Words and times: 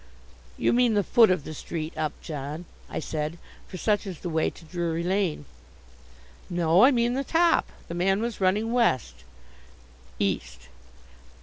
"You 0.57 0.73
mean 0.73 0.95
the 0.95 1.03
foot 1.03 1.29
of 1.29 1.43
the 1.43 1.53
street, 1.53 1.93
Upjohn," 1.95 2.65
I 2.89 2.97
said, 2.97 3.37
for 3.67 3.77
such 3.77 4.07
is 4.07 4.21
the 4.21 4.31
way 4.31 4.49
to 4.49 4.65
Drury 4.65 5.03
Lane. 5.03 5.45
"No; 6.49 6.83
I 6.83 6.89
mean 6.89 7.13
the 7.13 7.23
top. 7.23 7.67
The 7.87 7.93
man 7.93 8.19
was 8.19 8.41
running 8.41 8.73
west." 8.73 9.23
"East." 10.17 10.69